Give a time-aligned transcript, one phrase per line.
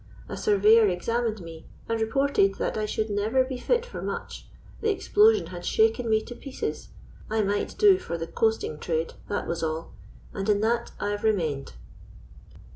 [0.27, 4.47] A surveyor examined me, and reported that I should never be fit for much:
[4.81, 6.87] the explosion had shaken me to pieces.
[7.29, 9.93] I might do for the coasting trade that was all;
[10.33, 11.73] and in that I've remained."